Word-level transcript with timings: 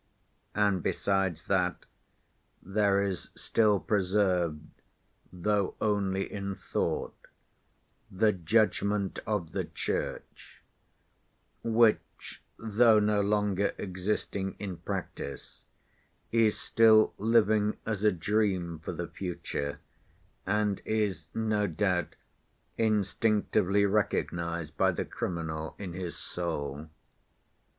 And 0.55 0.81
besides 0.81 1.43
that, 1.43 1.85
there 2.59 3.03
is 3.03 3.29
still 3.35 3.79
preserved, 3.79 4.65
though 5.31 5.75
only 5.79 6.23
in 6.23 6.55
thought, 6.55 7.15
the 8.09 8.31
judgment 8.31 9.19
of 9.27 9.51
the 9.51 9.65
Church, 9.65 10.63
which 11.61 12.41
though 12.57 12.97
no 12.99 13.21
longer 13.21 13.73
existing 13.77 14.55
in 14.57 14.77
practice 14.77 15.65
is 16.31 16.57
still 16.59 17.13
living 17.19 17.77
as 17.85 18.03
a 18.03 18.11
dream 18.11 18.79
for 18.79 18.93
the 18.93 19.07
future, 19.07 19.77
and 20.47 20.81
is, 20.83 21.27
no 21.35 21.67
doubt, 21.67 22.15
instinctively 22.75 23.85
recognized 23.85 24.75
by 24.77 24.91
the 24.91 25.05
criminal 25.05 25.75
in 25.77 25.93
his 25.93 26.17
soul. 26.17 26.89